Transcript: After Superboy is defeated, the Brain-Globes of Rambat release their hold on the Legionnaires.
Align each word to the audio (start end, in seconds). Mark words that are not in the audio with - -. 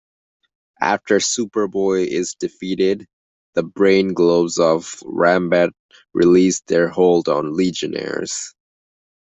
After 0.81 1.17
Superboy 1.17 2.07
is 2.07 2.33
defeated, 2.33 3.05
the 3.53 3.61
Brain-Globes 3.61 4.57
of 4.57 4.87
Rambat 5.05 5.73
release 6.15 6.61
their 6.61 6.87
hold 6.87 7.29
on 7.29 7.45
the 7.45 7.51
Legionnaires. 7.51 8.55